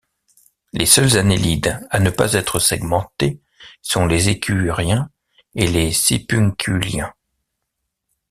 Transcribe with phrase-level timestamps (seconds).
[0.73, 3.39] Les seuls annélides à ne pas être segmentés
[3.83, 5.11] sont les échiuriens
[5.53, 7.13] et les sipunculiens.